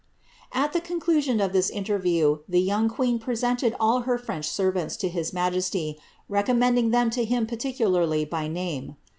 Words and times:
At 0.51 0.73
the 0.73 0.81
conclusion 0.81 1.39
of 1.39 1.53
this 1.53 1.69
interview, 1.69 2.39
the 2.49 2.59
young 2.59 2.89
queen 2.89 3.19
presented 3.19 3.75
all 3.79 3.99
her 3.99 4.17
French 4.17 4.49
servants 4.49 4.97
to 4.97 5.09
his 5.09 5.31
majesty, 5.31 5.95
recommending 6.27 6.89
them 6.89 7.11
to 7.11 7.23
him 7.23 7.45
particularly 7.45 8.25
by 8.25 8.47
name. 8.47 8.95